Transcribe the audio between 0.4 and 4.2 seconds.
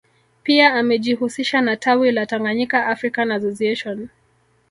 Pia amejihusisha na tawi la Tanganyika African Association